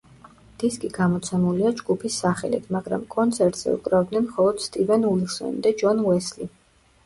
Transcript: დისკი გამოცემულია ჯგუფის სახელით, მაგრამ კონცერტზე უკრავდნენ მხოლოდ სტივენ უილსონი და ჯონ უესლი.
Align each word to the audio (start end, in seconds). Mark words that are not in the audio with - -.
დისკი 0.61 0.89
გამოცემულია 0.95 1.73
ჯგუფის 1.81 2.17
სახელით, 2.23 2.65
მაგრამ 2.77 3.05
კონცერტზე 3.17 3.77
უკრავდნენ 3.77 4.27
მხოლოდ 4.33 4.67
სტივენ 4.67 5.09
უილსონი 5.15 5.67
და 5.69 5.79
ჯონ 5.85 6.05
უესლი. 6.11 6.53